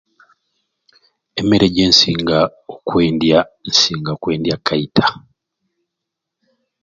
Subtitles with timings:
[1.39, 2.37] Emmere gyensinga
[2.73, 5.05] okwendya nsinga kwendya kaita